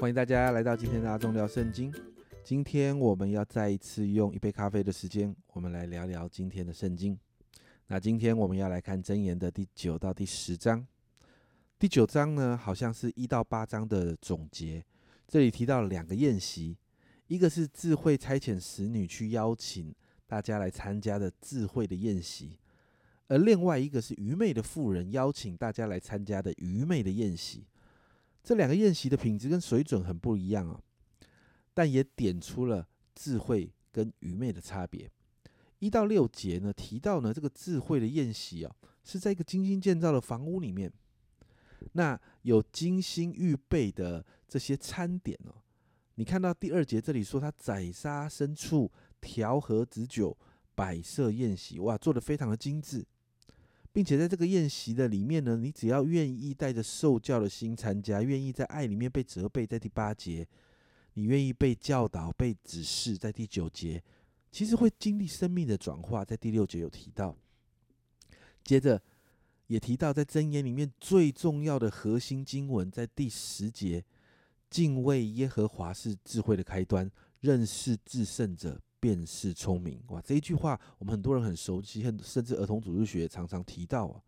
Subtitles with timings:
[0.00, 1.94] 欢迎大家来到今天的阿忠聊圣经。
[2.42, 7.16] 今天我们要再一次用一杯咖啡的时间，我们来聊聊今天的圣经。
[7.86, 10.84] 那今天我们要来看箴言的第九到第十章。
[11.78, 14.84] 第九章呢，好像是一到八章的总结。
[15.28, 16.76] 这里提到了两个宴席，
[17.28, 19.94] 一个是智慧差遣使女去邀请
[20.26, 22.58] 大家来参加的智慧的宴席，
[23.28, 27.64] 而另外一个是愚昧的妇人邀请大家来参加的愚昧的宴席。
[28.44, 30.78] 这两个宴席的品质跟水准很不一样啊，
[31.72, 35.10] 但也点出了智慧跟愚昧的差别。
[35.78, 40.92] 一到六节呢提到呢，这个智慧的宴席啊，是在一个精心建造的房屋里面，
[41.92, 45.54] 那有精心预备的这些餐点哦。
[46.16, 48.92] 你看到第二节这里说，他宰杀牲畜、
[49.22, 50.36] 调和子酒、
[50.74, 53.04] 摆设宴席，哇，做的非常的精致。
[53.94, 60.44] 并且在这个宴席的里面呢，你只要愿意带着受教的心参加，愿意在爱里面被责备，在第八节，
[61.12, 64.02] 你愿意被教导、被指示，在第九节，
[64.50, 67.36] 其实会经历生命的转化，在第六节有提到。
[68.64, 69.00] 接着
[69.68, 74.04] 也提到在箴言里面最重要的核心经文，在第十节，
[74.68, 77.08] 敬畏耶和华是智慧的开端，
[77.42, 78.80] 认识至圣者。
[79.04, 80.18] 便是聪明哇！
[80.22, 84.24] 这一句话我们很多人很熟悉，甚至儿童组织学常常提到啊。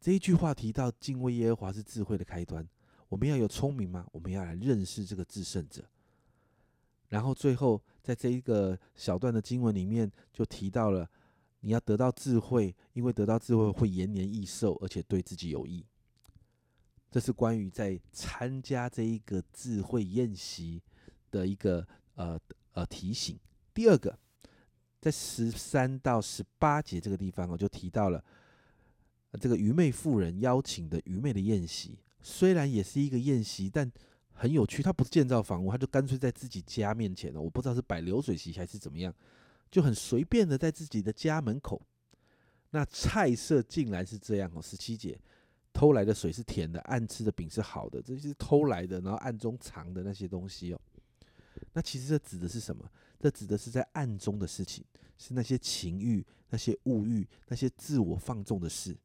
[0.00, 2.64] 这一句话提到敬畏耶和华是智慧的开端。
[3.08, 4.06] 我们要有聪明吗？
[4.12, 5.82] 我们要来认识这个制胜者。
[7.08, 11.10] 然后最后在这一个小段的经文里面就提到了，
[11.58, 15.84] 你要得到智慧，因为得到智慧会延年益寿，而且对自己有益。
[17.10, 20.80] 这是关于在参加这一个智慧宴席
[21.32, 22.38] 的一个呃
[22.74, 23.36] 呃提醒。
[23.74, 24.16] 第二个，
[25.00, 28.24] 在十三到十八节这个地方，我就提到了
[29.40, 31.98] 这个愚昧妇人邀请的愚昧的宴席。
[32.22, 33.90] 虽然也是一个宴席，但
[34.32, 34.82] 很有趣。
[34.82, 37.40] 他不是建造房屋，他就干脆在自己家面前了。
[37.40, 39.12] 我不知道是摆流水席还是怎么样，
[39.70, 41.82] 就很随便的在自己的家门口。
[42.70, 45.18] 那菜色竟然是这样哦，十七节，
[45.72, 50.80] 偷来的水是甜的，暗吃的饼是好的，这些偷来的，然后暗中藏的那些东西哦。
[51.72, 52.90] 那其实这指的是什么？
[53.18, 54.84] 这指的是在暗中的事情，
[55.16, 58.96] 是那些情欲、那些物欲、那些自我放纵的事。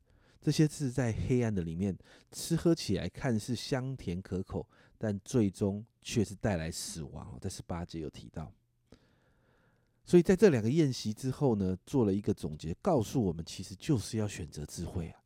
[0.41, 1.97] 这些是在黑暗的里面，
[2.31, 4.67] 吃喝起来看似香甜可口，
[4.97, 7.37] 但最终却是带来死亡。
[7.41, 8.51] 在十八节有提到。
[10.05, 15.21] 所以在这两个宴席之后呢，做了一个总结，告诉我们，其实就是要选择智慧啊，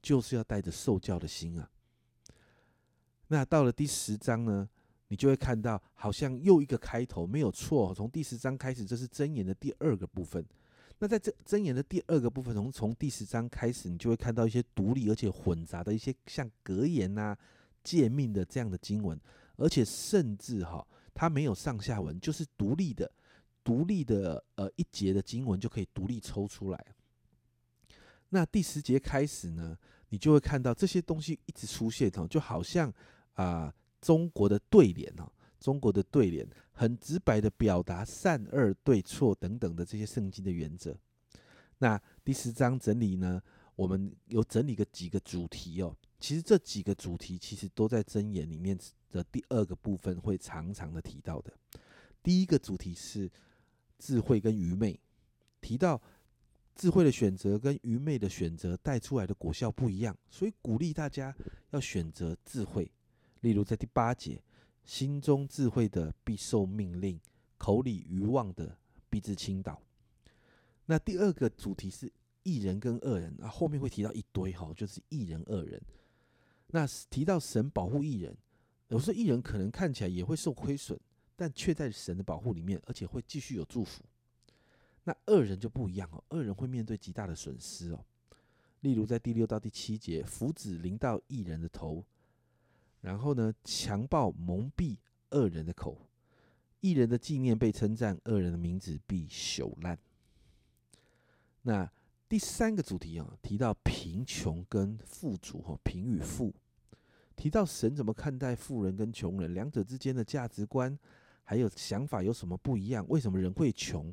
[0.00, 1.70] 就是要带着受教的心啊。
[3.28, 4.68] 那到了第十章呢？
[5.08, 7.94] 你就会看到，好像又一个开头没有错。
[7.94, 10.44] 从第十章开始，这是箴言的第二个部分。
[10.98, 17.36] 那在这箴言的第二个部分，从从第十章开始，你就会看到一些独立而且混杂的一些像格言呐、
[17.82, 19.20] 诫命的这样的经文，
[19.56, 23.10] 而且甚至哈，它没有上下文，就是独立的、
[23.62, 26.86] 独立的呃一节的经文就可以独立抽出来。
[28.30, 29.76] 那第十节开始呢，
[30.08, 32.90] 你就会看到这些东西一直出现，哦，就好像
[33.34, 33.74] 啊。
[34.04, 40.94] 中国的对联哦，中国的对联很直白的表达善恶对错等等的这些圣经的原则。
[41.78, 43.42] 那第十章整理呢，
[43.74, 45.96] 我们有整理个几个主题哦。
[46.20, 48.78] 其实这几个主题其实都在箴言里面
[49.10, 51.50] 的第二个部分会常常的提到的。
[52.22, 53.30] 第一个主题是
[53.98, 55.00] 智慧跟愚昧，
[55.62, 55.98] 提到
[56.74, 61.34] 智慧的选择跟愚昧的选择带出来的果效不一样，所以鼓励大家
[61.70, 62.90] 要选择智慧。
[63.44, 64.42] 例如在第八节，
[64.84, 67.20] 心中智慧的必受命令，
[67.58, 68.74] 口里愚妄的
[69.10, 69.82] 必致倾倒。
[70.86, 72.10] 那第二个主题是
[72.42, 75.78] 一人跟恶人啊，后面会提到一堆哈，就是一人恶人。
[76.68, 78.34] 那提到神保护艺人，
[78.88, 80.98] 有时候艺人可能看起来也会受亏损，
[81.36, 84.02] 但却在神的保护里面，而且会继续有祝福。
[85.04, 88.02] 那恶人就不一样哦，恶人会面对极大的损失哦。
[88.80, 92.02] 例如在第六到第七节，福祉临到艺人的头。
[93.04, 93.52] 然后呢？
[93.62, 94.96] 强暴蒙蔽
[95.32, 96.08] 恶人的口，
[96.80, 99.98] 一人的纪念被称赞，恶人的名字必朽烂。
[101.60, 101.92] 那
[102.26, 106.54] 第三个主题啊，提到贫穷跟富足，哈，贫与富，
[107.36, 110.98] 提到神怎么看待富人跟穷人，两者之间的价值观
[111.42, 113.04] 还有想法有什么不一样？
[113.10, 114.10] 为什么人会穷？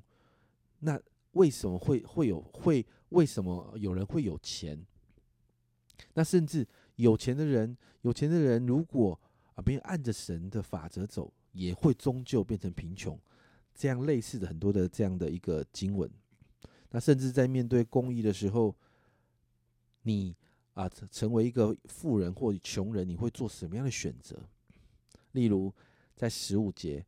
[0.79, 1.01] 那
[1.31, 2.85] 为什么会会有会？
[3.09, 4.85] 为什么有人会有钱？
[6.13, 6.67] 那甚至。
[6.95, 9.19] 有钱的人，有钱的人，如果
[9.55, 13.19] 啊，没有按着神的法则走，也会终究变成贫穷。
[13.73, 16.09] 这样类似的很多的这样的一个经文，
[16.89, 18.75] 那甚至在面对公益的时候，
[20.03, 20.35] 你
[20.73, 24.37] 啊成为一个富人或穷人，你会做什么样的选择？
[25.31, 25.73] 例如
[26.15, 27.05] 在十五节，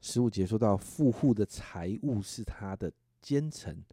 [0.00, 2.90] 十五节说到富户的财物是他的
[3.20, 3.84] 奸臣，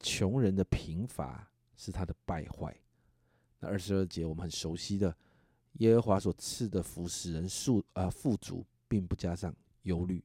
[0.00, 2.76] 穷人的贫乏是他的败坏。
[3.60, 5.14] 那二十二节我们很熟悉的，
[5.74, 10.22] 耶和华所赐的福使人富啊富足，并不加上忧虑。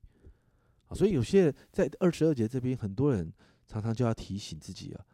[0.88, 3.32] 啊，所以有些在二十二节这边，很多人
[3.68, 5.06] 常常就要提醒自己啊，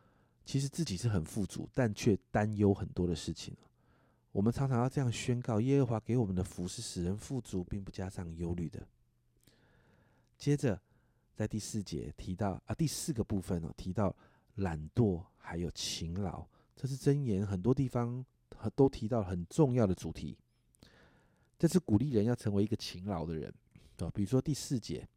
[0.45, 3.55] 其实自己是很富足，但却担忧很多的事情。
[4.31, 8.87] 我们常常要这样宣告：耶和华给我们的福是使人富足，并不加上忧虑的。
[10.37, 10.79] 接着，
[11.33, 14.15] 在第四节提到啊，第四个部分哦，提到
[14.55, 16.47] 懒惰还有勤劳，
[16.81, 18.25] 这是箴言很多地方
[18.75, 20.35] 都提到很重要的主题。
[21.59, 23.53] 这是鼓励人要成为一个勤劳的人，
[23.99, 24.09] 啊？
[24.09, 25.07] 比如说第四节，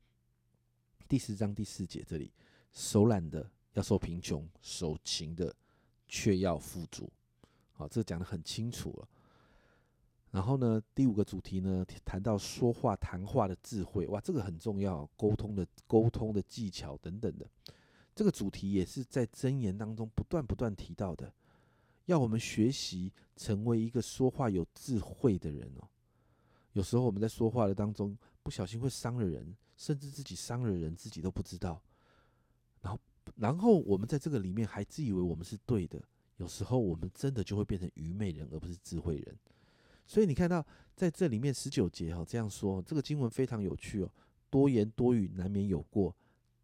[1.09, 2.31] 第四章第四节这里，
[2.75, 5.57] 手懒的要受贫穷，手勤的
[6.07, 7.11] 却要富足。
[7.73, 9.09] 好，这讲的很清楚了。
[10.33, 17.49] 然后呢，第五个主题呢，谈到说话谈话的智慧，哇，这个很重要，沟通的沟通的技巧等等的。
[18.15, 21.33] 这个主题也是在箴言当中不断不断提到的，
[22.07, 25.89] 要我们学习成为一个说话有智慧的人哦。
[26.73, 31.81] 有时候我们在说话的当中不小心会伤了人，甚至自己伤了人，自己都不知道。
[32.83, 33.01] 然后，
[33.37, 36.03] 然后我们在这个里面还自以为我们是对的。
[36.37, 39.39] 有时候我们真的就会变成愚昧人，而不是智慧人。
[40.05, 40.67] 所以你看到
[40.97, 44.11] 在这里面十九节哈这样说，这个经文非常有趣哦。
[44.51, 46.15] 多言多语难免有过，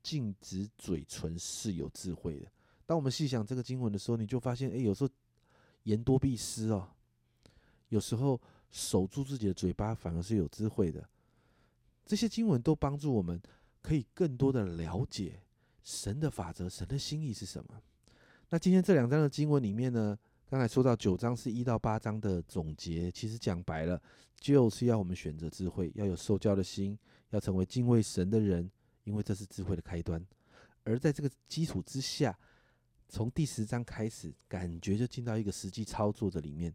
[0.02, 2.50] 禁止嘴唇是有智慧的。
[2.84, 5.10] 当我们细想这个经文的时候，你就发现，哎，有时候
[5.84, 6.88] 言多必失哦。
[7.88, 8.40] 有时候
[8.70, 11.08] 守住自己的嘴巴反而是有智慧的。
[12.06, 13.40] 这些经文都帮助我们
[13.80, 15.40] 可以更多的了解
[15.82, 17.80] 神的法则，神的心意是什么。
[18.48, 20.18] 那今天这两章的经文里面呢，
[20.48, 24.00] 刚才说到九章是一到八章的总结，其实讲白了，
[24.38, 26.98] 就是要我们选择智慧，要有受教的心，
[27.30, 28.70] 要成为敬畏神的人，
[29.04, 30.24] 因为这是智慧的开端。
[30.82, 32.36] 而在这个基础之下，
[33.10, 36.72] 从第十章开始，感觉就进到一个实际操作的里面。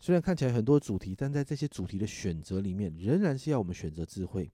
[0.00, 4.50] 虽然看起来很多主题，但在这些主题的选择里面，仍然是要我们选择智慧，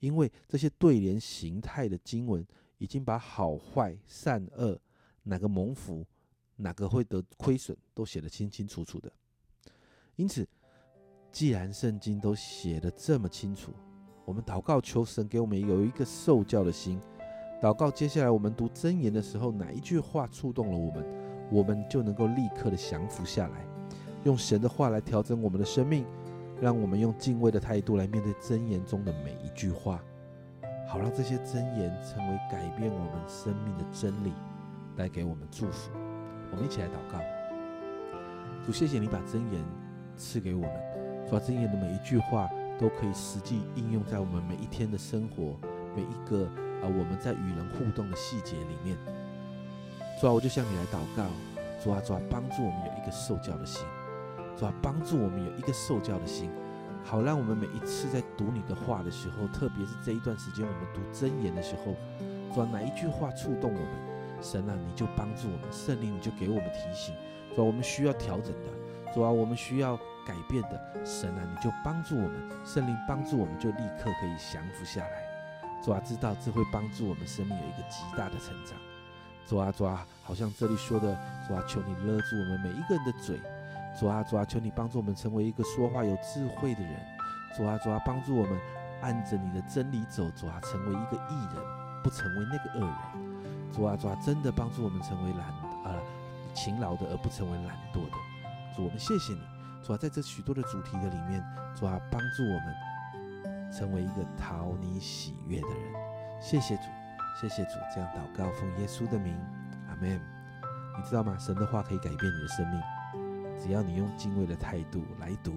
[0.00, 2.46] 因为这些对联形态的经文，
[2.76, 4.78] 已经把好坏、善恶。
[5.22, 6.06] 哪个蒙福，
[6.56, 9.12] 哪个会得亏损，都写得清清楚楚的。
[10.16, 10.46] 因此，
[11.30, 13.72] 既然圣经都写得这么清楚，
[14.24, 17.00] 我们祷告求神给我们有一个受教的心。
[17.60, 21.04] 祷告，接下来我们读真言的时候，哪一句话触动了我们，
[21.50, 23.66] 我们就能够立刻的降服下来，
[24.22, 26.04] 用神的话来调整我们的生命，
[26.60, 30.00] 让我们用敬畏的态度来面对真言中的每一句话，
[30.88, 34.32] 好让这些真言成为改变我们生命的真理。
[34.96, 35.92] 带给我们祝福，
[36.50, 37.20] 我们一起来祷告。
[38.66, 39.64] 主，谢谢你把真言
[40.16, 40.72] 赐给我们，
[41.30, 42.48] 把真言的每一句话
[42.80, 45.56] 都可以实际应用在我们每一天的生活，
[45.94, 46.48] 每一个
[46.82, 48.96] 啊我们在与人互动的细节里面。
[50.20, 51.24] 主啊，我就向你来祷告，
[51.82, 53.84] 主啊，主啊，帮助我们有一个受教的心，
[54.56, 56.50] 主啊，帮助我们有一个受教的心，
[57.04, 61.94] 好让我们每一次在读你的话的时候，特别是这一段时间我们读真言的时候，
[62.52, 64.08] 主啊，哪一句话触动我们？
[64.42, 67.14] 神啊，你就帮助我们，圣灵你就给我们提醒，
[67.54, 75.27] 主啊，我们需要调整的，主啊，我们需要改变的，神啊，你就帮助我们，圣灵帮助我们，就立刻可以降服下来，
[75.82, 78.76] 主啊，知道这会帮助我们生命有一个极大的成长，
[79.46, 81.14] 主啊，主啊，好像这里说的，
[81.46, 83.40] 主啊，求你勒住我们每一个人的嘴，
[83.98, 87.00] 主啊，主啊，求你帮助我们成为一个说话有智慧的人，
[87.56, 88.58] 主啊，主啊，帮助我们
[89.00, 91.64] 按着你的真理走，主啊，成为一个艺人，
[92.02, 93.72] 不成为那个恶人。
[93.72, 95.46] 主啊，主啊，真的帮助我们成为懒
[95.84, 96.00] 呃
[96.54, 98.16] 勤劳的，而不成为懒惰的。
[98.74, 99.40] 主，我们谢谢你。
[99.84, 101.44] 主啊，在这许多的主题的里面，
[101.76, 102.74] 主啊，帮助我们
[103.70, 105.92] 成为一个讨你喜悦的人。
[106.40, 106.82] 谢谢主，
[107.40, 107.72] 谢谢主。
[107.94, 109.36] 这样祷告，奉耶稣的名，
[109.88, 110.20] 阿门。
[110.96, 111.36] 你知道吗？
[111.38, 112.82] 神的话可以改变你的生命，
[113.60, 115.52] 只要你用敬畏的态度来读，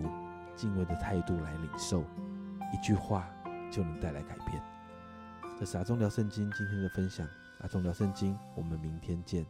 [0.56, 2.04] 敬畏的态度来领受，
[2.72, 3.28] 一句话
[3.72, 4.62] 就能带来改变。
[5.60, 7.28] 这是阿忠聊圣经今天的分享。
[7.62, 9.46] 阿忠聊圣经，我们明天见。